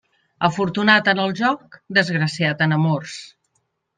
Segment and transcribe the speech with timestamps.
[0.47, 3.21] Afortunat en el joc, desgraciat en amors.